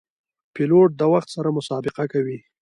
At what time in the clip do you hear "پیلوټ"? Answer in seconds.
0.53-0.89